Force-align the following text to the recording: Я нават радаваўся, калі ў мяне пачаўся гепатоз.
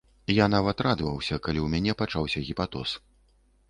Я 0.35 0.45
нават 0.53 0.81
радаваўся, 0.87 1.41
калі 1.49 1.59
ў 1.65 1.77
мяне 1.77 1.99
пачаўся 2.03 2.47
гепатоз. 2.53 3.01